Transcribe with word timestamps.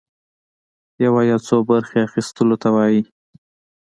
يوه 1.05 1.21
يا 1.29 1.37
څو 1.47 1.55
برخي 1.69 1.99
اخيستلو 2.07 2.55
ته 2.61 2.69
وايي. 2.75 3.01